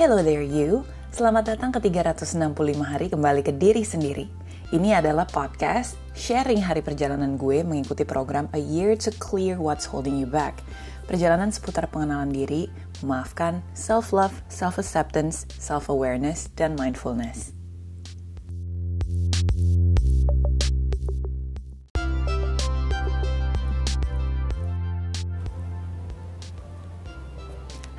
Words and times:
Hello 0.00 0.24
there 0.24 0.40
you, 0.40 0.80
selamat 1.12 1.52
datang 1.52 1.76
ke 1.76 1.92
365 1.92 2.56
hari 2.80 3.12
kembali 3.12 3.44
ke 3.44 3.52
diri 3.52 3.84
sendiri. 3.84 4.32
Ini 4.72 4.96
adalah 4.96 5.28
podcast 5.28 6.00
sharing 6.16 6.64
hari 6.64 6.80
perjalanan 6.80 7.36
gue 7.36 7.60
mengikuti 7.60 8.08
program 8.08 8.48
A 8.56 8.60
Year 8.64 8.96
to 8.96 9.12
Clear 9.20 9.60
What's 9.60 9.84
Holding 9.84 10.16
You 10.16 10.24
Back. 10.24 10.64
Perjalanan 11.04 11.52
seputar 11.52 11.84
pengenalan 11.92 12.32
diri, 12.32 12.72
memaafkan, 13.04 13.60
self-love, 13.76 14.32
self-acceptance, 14.48 15.44
self-awareness, 15.60 16.48
dan 16.56 16.80
mindfulness. 16.80 17.52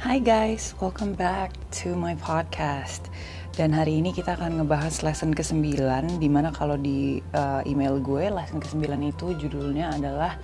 Hi 0.01 0.17
guys, 0.17 0.73
welcome 0.81 1.13
back 1.13 1.53
to 1.85 1.93
my 1.93 2.17
podcast. 2.17 3.05
Dan 3.53 3.69
hari 3.69 4.01
ini 4.01 4.09
kita 4.09 4.33
akan 4.33 4.57
ngebahas 4.57 5.05
lesson 5.05 5.29
ke-9 5.29 5.77
Di 6.17 6.25
mana 6.25 6.49
kalau 6.49 6.73
di 6.73 7.21
uh, 7.37 7.61
email 7.69 8.01
gue 8.01 8.33
lesson 8.33 8.57
ke-9 8.57 8.81
itu 9.05 9.37
judulnya 9.37 9.93
adalah 9.93 10.41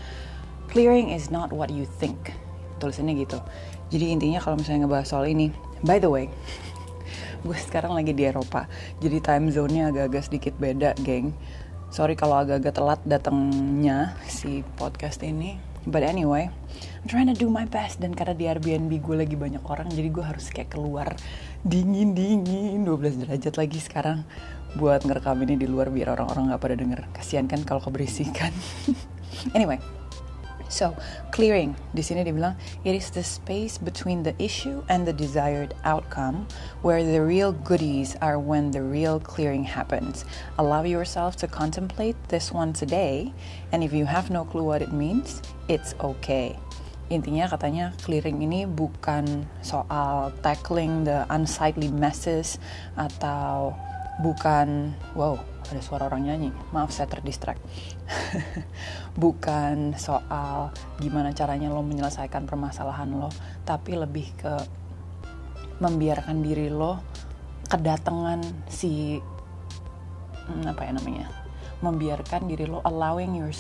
Clearing 0.70 1.10
is 1.10 1.34
not 1.34 1.50
what 1.50 1.74
you 1.74 1.90
think. 1.98 2.38
Tulisannya 2.78 3.18
gitu. 3.18 3.42
Jadi 3.90 4.14
intinya 4.14 4.38
kalau 4.38 4.62
misalnya 4.62 4.86
ngebahas 4.86 5.10
soal 5.10 5.26
ini 5.26 5.50
By 5.82 5.98
the 5.98 6.14
way, 6.14 6.30
gue 7.50 7.58
sekarang 7.58 7.98
lagi 7.98 8.14
di 8.14 8.30
Eropa 8.30 8.70
Jadi 9.02 9.18
time 9.26 9.50
zone-nya 9.50 9.90
agak-agak 9.90 10.30
sedikit 10.30 10.54
beda 10.62 10.94
geng. 11.02 11.34
Sorry 11.90 12.14
kalau 12.14 12.46
agak-agak 12.46 12.78
telat 12.78 13.02
datangnya 13.10 14.22
si 14.30 14.62
podcast 14.78 15.26
ini 15.26 15.58
But 15.88 16.04
anyway, 16.04 16.52
trying 17.08 17.32
to 17.32 17.38
do 17.38 17.48
my 17.48 17.64
best 17.64 18.04
dan 18.04 18.12
karena 18.12 18.36
di 18.36 18.46
Airbnb 18.46 18.92
gue 19.00 19.16
lagi 19.16 19.40
banyak 19.40 19.64
orang 19.64 19.88
jadi 19.90 20.12
gue 20.12 20.26
harus 20.28 20.52
kayak 20.52 20.76
keluar 20.76 21.16
dingin 21.64 22.12
dingin 22.12 22.84
12 22.84 23.24
derajat 23.26 23.56
lagi 23.56 23.80
sekarang 23.80 24.28
buat 24.76 25.08
ngerekam 25.08 25.40
ini 25.48 25.56
di 25.56 25.66
luar 25.66 25.88
biar 25.90 26.20
orang-orang 26.20 26.54
nggak 26.54 26.62
pada 26.62 26.76
denger. 26.76 27.02
Kasihan 27.16 27.48
kan 27.48 27.64
kalau 27.64 27.82
keberisikan. 27.82 28.52
anyway, 29.58 29.80
So, 30.68 30.92
clearing. 31.32 31.80
Di 31.96 32.04
sini 32.04 32.28
dibilang, 32.28 32.60
it 32.84 32.92
is 32.92 33.08
the 33.08 33.24
space 33.24 33.80
between 33.80 34.20
the 34.20 34.36
issue 34.36 34.84
and 34.92 35.08
the 35.08 35.16
desired 35.16 35.72
outcome 35.88 36.44
where 36.84 37.08
the 37.08 37.24
real 37.24 37.56
goodies 37.56 38.20
are 38.20 38.36
when 38.36 38.72
the 38.76 38.84
real 38.84 39.16
clearing 39.16 39.64
happens. 39.64 40.28
Allow 40.60 40.84
yourself 40.84 41.40
to 41.40 41.48
contemplate 41.48 42.20
this 42.28 42.52
one 42.52 42.76
today, 42.76 43.32
and 43.72 43.80
if 43.80 43.96
you 43.96 44.04
have 44.04 44.28
no 44.28 44.44
clue 44.44 44.68
what 44.68 44.84
it 44.84 44.92
means, 44.92 45.40
it's 45.72 45.96
okay. 46.04 46.60
Intinya 47.08 47.48
katanya 47.48 47.96
clearing 48.04 48.44
ini 48.44 48.68
bukan 48.68 49.48
soal 49.64 50.36
tackling 50.44 51.08
the 51.08 51.24
unsightly 51.32 51.88
messes 51.88 52.60
atau 53.00 53.72
bukan 54.20 54.92
wow 55.16 55.40
ada 55.68 55.84
suara 55.84 56.08
orang 56.08 56.28
nyanyi. 56.28 56.50
Maaf 56.72 56.96
saya 56.96 57.12
terdistract. 57.12 57.60
Bukan 59.24 60.00
soal 60.00 60.72
gimana 61.04 61.36
caranya 61.36 61.68
lo 61.68 61.84
menyelesaikan 61.84 62.48
permasalahan 62.48 63.12
lo 63.12 63.28
tapi 63.68 64.00
lebih 64.00 64.28
ke 64.40 64.54
membiarkan 65.84 66.40
diri 66.40 66.72
lo 66.72 67.04
kedatangan 67.68 68.42
si 68.72 69.20
hmm, 70.48 70.72
apa 70.72 70.82
ya 70.88 70.92
namanya 70.96 71.28
membiarkan 71.84 72.48
diri 72.48 72.66
lo 72.66 72.80
allowing 72.88 73.38
your 73.38 73.52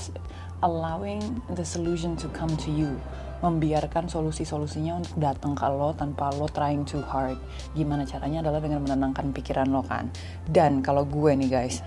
allowing 0.65 1.21
the 1.53 1.61
solution 1.61 2.17
to 2.17 2.31
come 2.33 2.49
to 2.57 2.71
you 2.71 2.97
membiarkan 3.43 4.09
solusi-solusinya 4.09 4.97
untuk 4.97 5.15
datang 5.21 5.53
ke 5.53 5.67
lo 5.69 5.93
tanpa 5.93 6.33
lo 6.33 6.49
trying 6.49 6.83
too 6.83 7.03
hard. 7.05 7.37
Gimana 7.77 8.03
caranya 8.03 8.41
adalah 8.45 8.61
dengan 8.63 8.81
menenangkan 8.85 9.33
pikiran 9.33 9.69
lo 9.69 9.85
kan. 9.85 10.09
Dan 10.47 10.81
kalau 10.81 11.05
gue 11.05 11.33
nih 11.37 11.49
guys, 11.49 11.85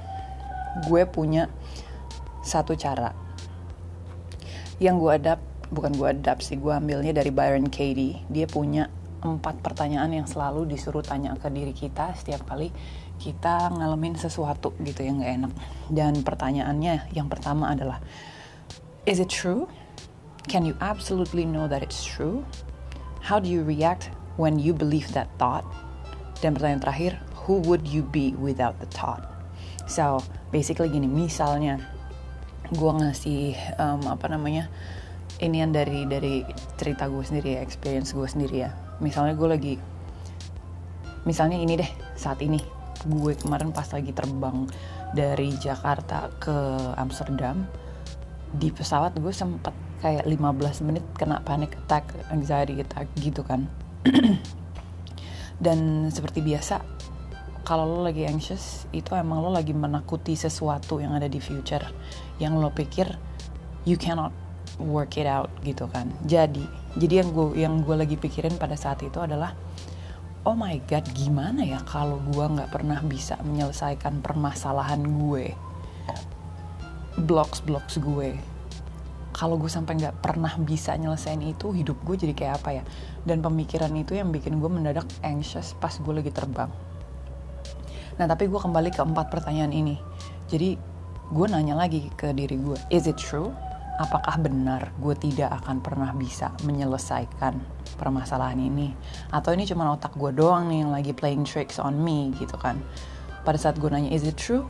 gue 0.86 1.02
punya 1.10 1.50
satu 2.40 2.72
cara 2.78 3.12
yang 4.80 4.96
gue 4.96 5.12
adapt 5.12 5.44
bukan 5.70 5.92
gue 5.94 6.08
adapt 6.08 6.40
sih 6.42 6.56
gue 6.56 6.72
ambilnya 6.72 7.12
dari 7.12 7.28
Byron 7.30 7.68
Katie 7.68 8.24
dia 8.32 8.48
punya 8.48 8.88
empat 9.20 9.60
pertanyaan 9.60 10.08
yang 10.10 10.24
selalu 10.24 10.64
disuruh 10.64 11.04
tanya 11.04 11.36
ke 11.36 11.52
diri 11.52 11.76
kita 11.76 12.16
setiap 12.16 12.48
kali 12.48 12.72
kita 13.20 13.68
ngalamin 13.76 14.16
sesuatu 14.16 14.72
gitu 14.80 15.04
yang 15.04 15.20
gak 15.20 15.32
enak 15.44 15.52
dan 15.92 16.12
pertanyaannya 16.24 17.12
yang 17.12 17.28
pertama 17.28 17.68
adalah 17.68 18.00
is 19.04 19.20
it 19.20 19.28
true 19.28 19.68
can 20.50 20.66
you 20.66 20.74
absolutely 20.82 21.46
know 21.46 21.70
that 21.70 21.78
it's 21.78 22.02
true? 22.02 22.42
How 23.22 23.38
do 23.38 23.46
you 23.46 23.62
react 23.62 24.10
when 24.34 24.58
you 24.58 24.74
believe 24.74 25.06
that 25.14 25.30
thought? 25.38 25.62
Dan 26.42 26.58
pertanyaan 26.58 26.82
terakhir 26.82 27.12
who 27.46 27.62
would 27.70 27.86
you 27.86 28.02
be 28.02 28.34
without 28.34 28.74
the 28.82 28.90
thought? 28.90 29.22
So 29.86 30.18
basically 30.50 30.90
gini 30.90 31.06
misalnya 31.06 31.78
gue 32.74 32.92
ngasih 32.98 33.54
um, 33.78 34.02
apa 34.10 34.26
namanya 34.26 34.66
ini 35.38 35.62
yang 35.62 35.70
dari 35.70 36.02
dari 36.10 36.42
cerita 36.74 37.06
gue 37.06 37.22
sendiri 37.22 37.54
ya 37.54 37.60
experience 37.62 38.10
gue 38.10 38.26
sendiri 38.26 38.66
ya. 38.66 38.74
Misalnya 38.98 39.38
gue 39.38 39.46
lagi 39.46 39.74
misalnya 41.22 41.62
ini 41.62 41.78
deh 41.78 41.90
saat 42.18 42.42
ini 42.42 42.58
gue 43.06 43.38
kemarin 43.38 43.70
pas 43.70 43.86
lagi 43.94 44.10
terbang 44.10 44.66
dari 45.14 45.54
Jakarta 45.62 46.26
ke 46.42 46.58
Amsterdam 46.98 47.70
di 48.50 48.74
pesawat 48.74 49.14
gue 49.14 49.30
sempet 49.30 49.89
kayak 50.00 50.24
15 50.24 50.86
menit 50.88 51.04
kena 51.14 51.44
panic 51.44 51.76
attack 51.86 52.08
anxiety 52.32 52.80
attack 52.80 53.06
gitu 53.20 53.44
kan. 53.44 53.68
Dan 55.64 56.08
seperti 56.08 56.40
biasa 56.40 56.80
kalau 57.60 57.84
lo 57.84 58.00
lagi 58.08 58.24
anxious 58.24 58.88
itu 58.90 59.12
emang 59.12 59.44
lo 59.44 59.52
lagi 59.52 59.76
menakuti 59.76 60.32
sesuatu 60.32 60.98
yang 60.98 61.12
ada 61.12 61.28
di 61.28 61.38
future 61.38 61.84
yang 62.40 62.56
lo 62.56 62.72
pikir 62.72 63.06
you 63.84 64.00
cannot 64.00 64.32
work 64.80 65.20
it 65.20 65.28
out 65.28 65.52
gitu 65.60 65.84
kan. 65.92 66.08
Jadi 66.24 66.64
jadi 66.96 67.22
yang 67.22 67.30
gue 67.36 67.46
yang 67.60 67.74
gue 67.84 67.94
lagi 67.94 68.16
pikirin 68.16 68.56
pada 68.56 68.74
saat 68.74 69.04
itu 69.04 69.20
adalah 69.20 69.52
oh 70.48 70.56
my 70.56 70.80
god 70.88 71.04
gimana 71.12 71.60
ya 71.60 71.84
kalau 71.84 72.16
gue 72.32 72.40
nggak 72.40 72.72
pernah 72.72 72.96
bisa 73.04 73.36
menyelesaikan 73.44 74.24
permasalahan 74.24 75.04
gue? 75.04 75.52
Blocks 77.20 77.60
blocks 77.60 78.00
gue 78.00 78.40
kalau 79.40 79.56
gue 79.56 79.72
sampai 79.72 79.96
nggak 79.96 80.20
pernah 80.20 80.52
bisa 80.60 80.92
nyelesain 81.00 81.40
itu 81.40 81.72
hidup 81.72 81.96
gue 82.04 82.28
jadi 82.28 82.36
kayak 82.36 82.54
apa 82.60 82.70
ya 82.76 82.84
dan 83.24 83.40
pemikiran 83.40 83.96
itu 83.96 84.12
yang 84.12 84.28
bikin 84.28 84.60
gue 84.60 84.68
mendadak 84.68 85.08
anxious 85.24 85.72
pas 85.80 85.96
gue 85.96 86.12
lagi 86.12 86.28
terbang 86.28 86.68
Nah 88.20 88.28
tapi 88.28 88.52
gue 88.52 88.60
kembali 88.60 88.92
ke 88.92 89.00
empat 89.00 89.32
pertanyaan 89.32 89.72
ini. 89.72 89.96
Jadi 90.52 90.76
gue 91.32 91.46
nanya 91.48 91.72
lagi 91.72 92.12
ke 92.20 92.36
diri 92.36 92.60
gue, 92.60 92.76
is 92.92 93.08
it 93.08 93.16
true? 93.16 93.48
Apakah 93.96 94.36
benar 94.36 94.92
gue 95.00 95.16
tidak 95.16 95.48
akan 95.64 95.80
pernah 95.80 96.12
bisa 96.12 96.52
menyelesaikan 96.68 97.56
permasalahan 97.96 98.60
ini? 98.60 98.92
Atau 99.32 99.56
ini 99.56 99.64
cuma 99.64 99.88
otak 99.96 100.12
gue 100.20 100.36
doang 100.36 100.68
nih 100.68 100.84
yang 100.84 100.92
lagi 100.92 101.12
playing 101.16 101.48
tricks 101.48 101.80
on 101.80 101.96
me 101.96 102.28
gitu 102.36 102.60
kan? 102.60 102.76
Pada 103.40 103.56
saat 103.56 103.80
gue 103.80 103.88
nanya, 103.88 104.12
is 104.12 104.20
it 104.20 104.36
true? 104.36 104.68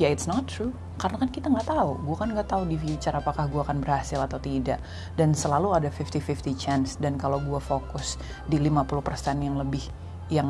Ya 0.00 0.08
it's 0.08 0.24
not 0.24 0.48
true, 0.48 0.72
karena 0.96 1.20
kan 1.20 1.28
kita 1.28 1.52
nggak 1.52 1.68
tahu. 1.68 2.00
Gue 2.08 2.16
kan 2.16 2.32
nggak 2.32 2.48
tahu 2.48 2.64
di 2.64 2.80
future 2.80 3.12
apakah 3.12 3.52
gue 3.52 3.60
akan 3.60 3.84
berhasil 3.84 4.16
atau 4.16 4.40
tidak. 4.40 4.80
Dan 5.12 5.36
selalu 5.36 5.76
ada 5.76 5.92
50-50 5.92 6.56
chance. 6.56 6.96
Dan 6.96 7.20
kalau 7.20 7.36
gue 7.36 7.60
fokus 7.60 8.16
di 8.48 8.56
50% 8.56 8.96
yang 9.44 9.60
lebih 9.60 9.84
yang 10.32 10.48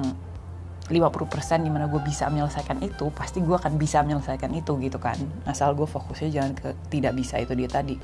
50% 0.90 1.66
di 1.66 1.70
mana 1.70 1.86
gue 1.86 2.02
bisa 2.02 2.26
menyelesaikan 2.26 2.82
itu 2.82 3.10
pasti 3.14 3.38
gue 3.38 3.54
akan 3.54 3.78
bisa 3.78 4.02
menyelesaikan 4.02 4.50
itu 4.58 4.74
gitu 4.82 4.98
kan 4.98 5.14
asal 5.46 5.70
gue 5.78 5.86
fokusnya 5.86 6.34
jangan 6.34 6.52
ke 6.58 6.74
tidak 6.90 7.14
bisa 7.14 7.38
itu 7.38 7.54
dia 7.54 7.70
tadi 7.70 7.94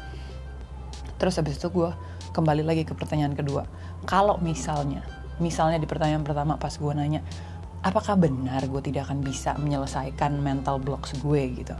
terus 1.18 1.34
habis 1.34 1.58
itu 1.58 1.66
gue 1.66 1.90
kembali 2.30 2.62
lagi 2.62 2.86
ke 2.86 2.94
pertanyaan 2.94 3.34
kedua 3.34 3.66
kalau 4.06 4.38
misalnya 4.38 5.02
misalnya 5.42 5.82
di 5.82 5.88
pertanyaan 5.90 6.22
pertama 6.22 6.54
pas 6.56 6.78
gue 6.78 6.92
nanya 6.94 7.26
apakah 7.86 8.18
benar 8.18 8.66
gue 8.66 8.82
tidak 8.82 9.06
akan 9.06 9.22
bisa 9.22 9.54
menyelesaikan 9.62 10.42
mental 10.42 10.82
blocks 10.82 11.14
gue 11.22 11.42
gitu? 11.54 11.78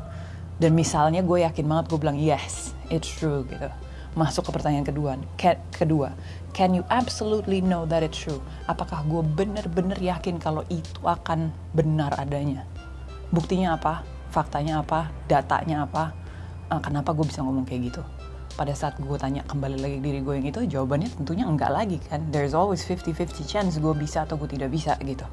Dan 0.62 0.78
misalnya 0.78 1.20
gue 1.26 1.42
yakin 1.42 1.66
banget 1.66 1.90
gue 1.90 1.98
bilang 1.98 2.14
yes 2.14 2.78
it's 2.94 3.10
true 3.10 3.42
gitu. 3.50 3.66
Masuk 4.16 4.48
ke 4.48 4.50
pertanyaan 4.56 4.88
kedua 4.88 5.20
Ke 5.36 5.60
kedua 5.74 6.14
can 6.54 6.72
you 6.72 6.86
absolutely 6.94 7.58
know 7.58 7.82
that 7.90 8.06
it's 8.06 8.22
true? 8.22 8.38
Apakah 8.70 9.02
gue 9.10 9.20
bener-bener 9.20 9.98
yakin 9.98 10.38
kalau 10.38 10.62
itu 10.70 11.02
akan 11.02 11.50
benar 11.74 12.14
adanya? 12.14 12.62
Buktinya 13.34 13.74
apa? 13.74 14.06
Faktanya 14.30 14.86
apa? 14.86 15.10
Datanya 15.26 15.90
apa? 15.90 16.14
Uh, 16.70 16.78
kenapa 16.78 17.10
gue 17.18 17.26
bisa 17.26 17.42
ngomong 17.42 17.66
kayak 17.66 17.90
gitu? 17.90 18.02
Pada 18.56 18.72
saat 18.72 18.96
gue 18.96 19.16
tanya 19.18 19.44
kembali 19.44 19.76
lagi 19.82 19.98
diri 20.00 20.22
gue 20.22 20.34
yang 20.38 20.46
itu 20.48 20.64
jawabannya 20.64 21.12
tentunya 21.12 21.44
enggak 21.44 21.74
lagi 21.74 21.98
kan. 21.98 22.24
There's 22.32 22.56
always 22.56 22.80
50-50 22.86 23.42
chance 23.44 23.76
gue 23.76 23.92
bisa 23.92 24.24
atau 24.24 24.38
gue 24.40 24.48
tidak 24.48 24.70
bisa 24.70 24.94
gitu 25.02 25.26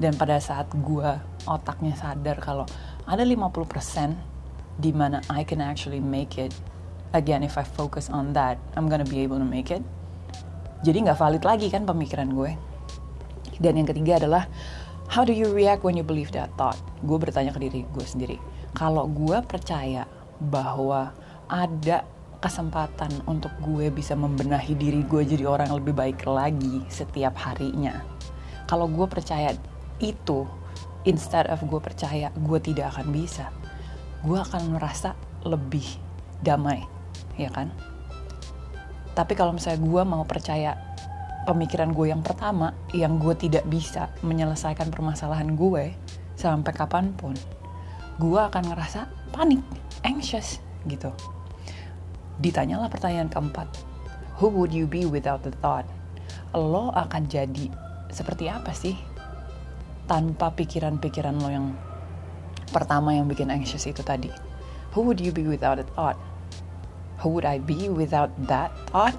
dan 0.00 0.16
pada 0.16 0.40
saat 0.40 0.70
gue 0.72 1.10
otaknya 1.44 1.92
sadar 1.98 2.38
kalau 2.40 2.64
ada 3.04 3.26
50% 3.26 4.14
di 4.80 4.90
mana 4.94 5.20
I 5.28 5.44
can 5.44 5.60
actually 5.60 6.00
make 6.00 6.40
it 6.40 6.54
again 7.12 7.44
if 7.44 7.60
I 7.60 7.64
focus 7.66 8.08
on 8.08 8.32
that 8.32 8.56
I'm 8.78 8.88
gonna 8.88 9.08
be 9.08 9.20
able 9.20 9.42
to 9.42 9.48
make 9.48 9.68
it. 9.68 9.84
Jadi 10.82 11.06
nggak 11.06 11.18
valid 11.20 11.42
lagi 11.44 11.70
kan 11.70 11.86
pemikiran 11.86 12.32
gue. 12.32 12.56
Dan 13.62 13.78
yang 13.78 13.86
ketiga 13.86 14.18
adalah 14.18 14.48
how 15.12 15.22
do 15.22 15.30
you 15.30 15.46
react 15.52 15.86
when 15.86 15.94
you 15.94 16.02
believe 16.02 16.32
that 16.34 16.50
thought? 16.58 16.78
Gue 17.06 17.20
bertanya 17.20 17.54
ke 17.54 17.60
diri 17.62 17.86
gue 17.86 18.06
sendiri. 18.06 18.36
Kalau 18.74 19.06
gue 19.06 19.38
percaya 19.44 20.08
bahwa 20.42 21.14
ada 21.46 22.02
kesempatan 22.42 23.22
untuk 23.30 23.54
gue 23.62 23.86
bisa 23.94 24.18
membenahi 24.18 24.74
diri 24.74 25.06
gue 25.06 25.22
jadi 25.22 25.46
orang 25.46 25.70
yang 25.70 25.78
lebih 25.78 25.94
baik 25.94 26.26
lagi 26.26 26.82
setiap 26.90 27.38
harinya. 27.38 28.02
Kalau 28.66 28.90
gue 28.90 29.06
percaya 29.06 29.54
itu, 30.02 30.44
instead 31.06 31.46
of 31.48 31.62
gue 31.62 31.78
percaya 31.78 32.34
gue 32.34 32.58
tidak 32.58 32.98
akan 32.98 33.14
bisa, 33.14 33.48
gue 34.26 34.36
akan 34.36 34.76
merasa 34.76 35.14
lebih 35.46 35.86
damai, 36.42 36.82
ya 37.38 37.48
kan? 37.48 37.70
Tapi 39.14 39.38
kalau 39.38 39.54
misalnya 39.54 39.80
gue 39.80 40.02
mau 40.02 40.26
percaya 40.26 40.74
pemikiran 41.46 41.94
gue 41.94 42.10
yang 42.10 42.20
pertama, 42.26 42.74
yang 42.90 43.22
gue 43.22 43.34
tidak 43.38 43.62
bisa 43.70 44.10
menyelesaikan 44.26 44.90
permasalahan 44.90 45.54
gue 45.54 45.94
sampai 46.34 46.72
kapan 46.74 47.14
pun, 47.14 47.38
gue 48.18 48.40
akan 48.42 48.74
ngerasa 48.74 49.06
panik, 49.30 49.62
anxious 50.02 50.58
gitu 50.90 51.14
ditanyalah 52.42 52.90
pertanyaan 52.90 53.30
keempat. 53.30 53.70
Who 54.42 54.50
would 54.50 54.74
you 54.74 54.90
be 54.90 55.06
without 55.06 55.46
the 55.46 55.54
thought? 55.62 55.86
Lo 56.56 56.90
akan 56.90 57.30
jadi 57.30 57.70
seperti 58.10 58.50
apa 58.50 58.74
sih 58.74 58.98
tanpa 60.06 60.54
pikiran-pikiran 60.54 61.36
lo 61.38 61.48
yang 61.50 61.66
pertama 62.72 63.14
yang 63.14 63.28
bikin 63.28 63.52
anxious 63.52 63.86
itu 63.86 64.00
tadi? 64.02 64.32
Who 64.92 65.06
would 65.08 65.20
you 65.20 65.32
be 65.32 65.46
without 65.48 65.80
a 65.80 65.86
thought? 65.96 66.18
Who 67.22 67.32
would 67.32 67.46
I 67.46 67.62
be 67.62 67.88
without 67.88 68.34
that 68.50 68.74
thought? 68.90 69.14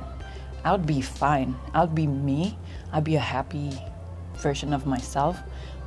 I 0.63 0.71
would 0.71 0.87
be 0.87 1.03
fine. 1.03 1.55
I 1.75 1.83
would 1.83 1.95
be 1.95 2.07
me. 2.07 2.55
I'd 2.91 3.07
be 3.07 3.17
a 3.17 3.23
happy 3.23 3.73
version 4.39 4.71
of 4.71 4.85
myself 4.85 5.39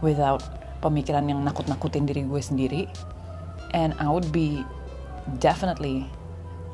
without 0.05 0.43
pemikiran 0.85 1.29
yang 1.29 1.41
nakut-nakutin 1.45 2.05
diri 2.09 2.25
gue 2.25 2.43
sendiri. 2.43 2.83
And 3.73 3.93
I 4.01 4.09
would 4.09 4.33
be 4.33 4.65
definitely 5.39 6.09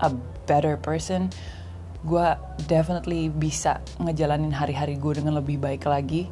a 0.03 0.11
better 0.47 0.75
person 0.77 1.31
gue 2.03 2.29
definitely 2.67 3.31
bisa 3.31 3.79
ngejalanin 4.03 4.51
hari-hari 4.51 4.99
gue 4.99 5.23
dengan 5.23 5.39
lebih 5.39 5.63
baik 5.63 5.87
lagi 5.87 6.27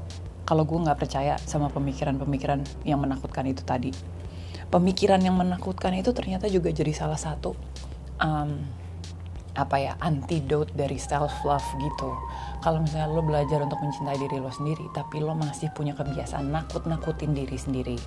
kalau 0.44 0.66
gue 0.66 0.78
nggak 0.78 0.98
percaya 0.98 1.38
sama 1.42 1.70
pemikiran-pemikiran 1.70 2.86
yang 2.88 3.00
menakutkan 3.02 3.46
itu 3.46 3.62
tadi. 3.62 3.92
Pemikiran 4.70 5.18
yang 5.18 5.34
menakutkan 5.34 5.94
itu 5.98 6.14
ternyata 6.14 6.46
juga 6.46 6.70
jadi 6.70 6.94
salah 6.94 7.18
satu 7.18 7.58
um, 8.22 8.62
apa 9.58 9.76
ya 9.82 9.92
antidote 9.98 10.70
dari 10.78 10.94
self 11.00 11.32
love 11.42 11.64
gitu. 11.82 12.10
Kalau 12.60 12.78
misalnya 12.84 13.10
lo 13.10 13.24
belajar 13.24 13.58
untuk 13.64 13.80
mencintai 13.82 14.20
diri 14.20 14.36
lo 14.38 14.52
sendiri 14.52 14.86
tapi 14.94 15.18
lo 15.18 15.34
masih 15.34 15.72
punya 15.74 15.96
kebiasaan 15.96 16.52
nakut 16.52 16.86
nakutin 16.86 17.34
diri 17.34 17.56
sendiri. 17.58 17.98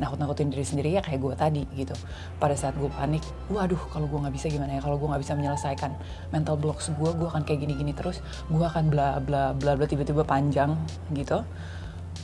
Nakut-nakutin 0.00 0.48
diri 0.50 0.64
sendiri 0.64 0.88
ya 0.98 1.00
kayak 1.04 1.20
gue 1.20 1.34
tadi 1.36 1.62
gitu. 1.78 1.94
Pada 2.36 2.52
saat 2.58 2.74
gue 2.76 2.90
panik 2.92 3.22
waduh 3.48 3.78
kalau 3.92 4.10
gue 4.10 4.18
nggak 4.18 4.34
bisa 4.34 4.46
gimana 4.50 4.76
ya? 4.76 4.80
Kalau 4.82 4.98
gue 4.98 5.08
nggak 5.08 5.22
bisa 5.22 5.34
menyelesaikan 5.38 5.92
mental 6.34 6.56
blocks 6.58 6.90
gue 6.92 7.10
gue 7.12 7.28
akan 7.28 7.44
kayak 7.46 7.64
gini-gini 7.64 7.96
terus. 7.96 8.20
Gue 8.50 8.64
akan 8.66 8.90
bla 8.92 9.22
bla 9.22 9.56
bla 9.56 9.78
bla 9.78 9.86
tiba-tiba 9.86 10.26
panjang 10.26 10.76
gitu. 11.14 11.40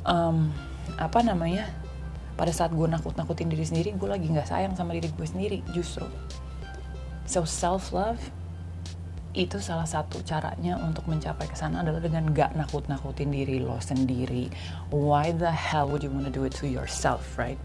Um, 0.04 0.52
apa 0.96 1.20
namanya 1.20 1.68
pada 2.38 2.54
saat 2.54 2.70
gue 2.70 2.86
nakut-nakutin 2.86 3.50
diri 3.50 3.66
sendiri 3.66 3.90
gue 3.98 4.08
lagi 4.08 4.30
nggak 4.30 4.46
sayang 4.46 4.72
sama 4.78 4.94
diri 4.96 5.08
gue 5.12 5.26
sendiri 5.28 5.58
justru. 5.72 6.06
So 7.28 7.44
self 7.44 7.92
love 7.92 8.18
itu 9.38 9.62
salah 9.62 9.86
satu 9.86 10.18
caranya 10.26 10.74
untuk 10.82 11.06
mencapai 11.06 11.46
ke 11.46 11.54
sana 11.54 11.86
adalah 11.86 12.02
dengan 12.02 12.26
gak 12.34 12.58
nakut-nakutin 12.58 13.30
diri 13.30 13.62
lo 13.62 13.78
sendiri. 13.78 14.50
Why 14.90 15.30
the 15.30 15.54
hell 15.54 15.86
would 15.86 16.02
you 16.02 16.10
wanna 16.10 16.34
do 16.34 16.42
it 16.42 16.58
to 16.58 16.66
yourself, 16.66 17.38
right? 17.38 17.60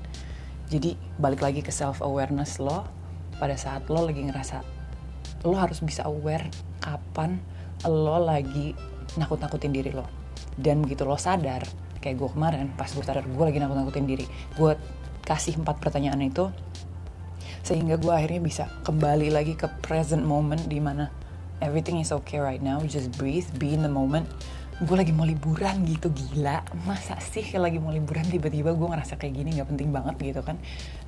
Jadi 0.69 0.93
balik 1.17 1.41
lagi 1.41 1.65
ke 1.65 1.73
self 1.73 2.05
awareness 2.05 2.61
lo 2.61 2.85
pada 3.41 3.57
saat 3.57 3.89
lo 3.89 4.05
lagi 4.05 4.21
ngerasa 4.21 4.61
lo 5.49 5.57
harus 5.57 5.81
bisa 5.81 6.05
aware 6.05 6.45
kapan 6.77 7.41
lo 7.89 8.21
lagi 8.21 8.77
nakut-nakutin 9.17 9.73
diri 9.73 9.89
lo. 9.89 10.05
Dan 10.53 10.85
begitu 10.85 11.09
lo 11.09 11.17
sadar, 11.17 11.65
kayak 11.97 12.21
gue 12.21 12.29
kemarin 12.37 12.69
pas 12.77 12.93
gue 12.93 13.01
sadar 13.01 13.25
gue 13.25 13.45
lagi 13.49 13.57
nakut-nakutin 13.57 14.05
diri, 14.05 14.29
gue 14.53 14.77
kasih 15.25 15.57
empat 15.57 15.81
pertanyaan 15.81 16.21
itu 16.21 16.53
sehingga 17.63 17.95
gue 17.95 18.11
akhirnya 18.11 18.43
bisa 18.43 18.63
kembali 18.83 19.31
lagi 19.31 19.55
ke 19.55 19.71
present 19.79 20.21
moment 20.21 20.59
di 20.67 20.83
mana 20.83 21.22
everything 21.61 21.99
is 21.99 22.15
okay 22.23 22.39
right 22.39 22.61
now 22.61 22.81
just 22.87 23.13
breathe 23.19 23.45
be 23.59 23.73
in 23.73 23.83
the 23.83 23.91
moment. 23.91 24.25
Gue 24.83 24.97
lagi 24.97 25.13
mau 25.13 25.23
liburan 25.23 25.85
gitu 25.85 26.09
gila. 26.09 26.65
Masa 26.83 27.21
sih 27.21 27.45
lagi 27.55 27.77
mau 27.77 27.93
liburan? 27.93 28.25
Tiba-tiba 28.25 28.73
gue 28.73 28.87
ngerasa 28.89 29.21
kayak 29.21 29.33
gini 29.37 29.49
nggak 29.61 29.69
penting 29.69 29.93
banget 29.93 30.15
gitu 30.17 30.41
kan. 30.41 30.57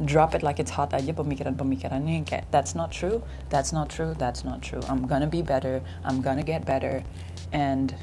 Drop 0.06 0.38
it 0.38 0.46
like 0.46 0.62
it's 0.62 0.70
hot 0.70 0.94
aja 0.94 1.12
pemikiran-pemikirannya 1.12 2.24
kayak 2.30 2.46
that's 2.54 2.78
not 2.78 2.94
true 2.94 3.26
that's 3.50 3.74
not 3.74 3.90
true 3.90 4.14
that's 4.16 4.46
not 4.46 4.62
true. 4.62 4.86
I'm 4.86 5.10
gonna 5.10 5.28
be 5.28 5.42
better 5.42 5.82
I'm 6.06 6.22
gonna 6.22 6.46
get 6.46 6.64
better 6.64 7.02
and 7.50 7.98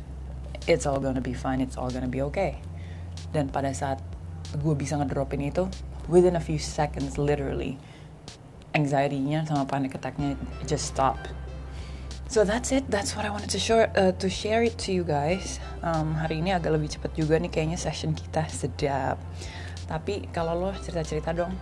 it's 0.67 0.85
all 0.85 0.99
gonna 0.99 1.23
be 1.23 1.33
fine 1.33 1.63
it's 1.63 1.79
all 1.79 1.89
gonna 1.95 2.11
be 2.11 2.21
okay. 2.35 2.59
Dan 3.31 3.49
pada 3.49 3.71
saat 3.71 4.03
gue 4.53 4.75
bisa 4.77 4.99
ngedropin 4.99 5.47
itu 5.47 5.71
within 6.11 6.37
a 6.37 6.43
few 6.43 6.59
seconds 6.59 7.17
literally 7.17 7.79
anxiety-nya 8.75 9.47
sama 9.47 9.65
panic 9.65 9.95
attack-nya 9.97 10.37
just 10.67 10.91
stop 10.91 11.17
So 12.33 12.49
that's 12.49 12.73
it. 12.73 12.89
That's 12.89 13.13
what 13.13 13.29
I 13.29 13.31
wanted 13.31 13.53
to 13.53 13.61
share 13.61 13.93
uh, 13.93 14.17
to 14.17 14.33
share 14.33 14.65
it 14.65 14.81
to 14.89 14.97
you 14.97 15.05
guys. 15.05 15.61
Um, 15.85 16.17
hari 16.17 16.41
ini 16.41 16.57
agak 16.57 16.73
lebih 16.73 16.89
cepat 16.89 17.13
juga 17.13 17.37
nih 17.37 17.53
kayaknya 17.53 17.77
session 17.77 18.17
kita 18.17 18.49
sedap. 18.49 19.21
Tapi 19.85 20.33
kalau 20.33 20.57
lo 20.57 20.73
cerita-cerita 20.73 21.37
dong. 21.37 21.53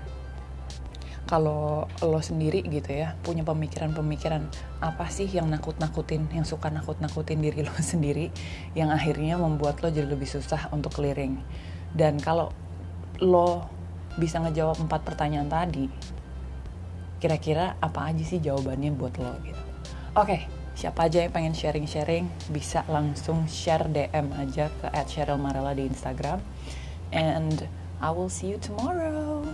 Kalau 1.27 1.91
lo 1.91 2.21
sendiri 2.23 2.63
gitu 2.71 2.87
ya 2.87 3.19
punya 3.19 3.43
pemikiran-pemikiran 3.43 4.47
apa 4.79 5.11
sih 5.11 5.27
yang 5.27 5.51
nakut-nakutin, 5.51 6.31
yang 6.31 6.47
suka 6.47 6.71
nakut-nakutin 6.71 7.43
diri 7.43 7.67
lo 7.67 7.75
sendiri, 7.83 8.31
yang 8.79 8.95
akhirnya 8.95 9.43
membuat 9.43 9.83
lo 9.83 9.91
jadi 9.91 10.07
lebih 10.07 10.31
susah 10.31 10.71
untuk 10.71 10.95
clearing. 10.95 11.43
Dan 11.91 12.23
kalau 12.23 12.55
lo 13.19 13.67
bisa 14.15 14.39
ngejawab 14.39 14.79
empat 14.87 15.03
pertanyaan 15.03 15.51
tadi, 15.51 15.91
kira-kira 17.19 17.75
apa 17.83 18.07
aja 18.07 18.23
sih 18.23 18.39
jawabannya 18.39 18.95
buat 18.95 19.19
lo 19.19 19.35
gitu? 19.43 19.63
Oke, 20.11 20.27
okay, 20.35 20.41
siapa 20.81 21.12
aja 21.12 21.21
yang 21.21 21.29
pengen 21.29 21.53
sharing-sharing 21.53 22.25
bisa 22.49 22.88
langsung 22.88 23.44
share 23.44 23.85
DM 23.85 24.33
aja 24.33 24.73
ke 24.81 24.88
@cherylmarella 25.12 25.76
di 25.76 25.85
Instagram 25.85 26.40
and 27.12 27.69
I 28.00 28.09
will 28.09 28.33
see 28.33 28.49
you 28.49 28.57
tomorrow. 28.57 29.45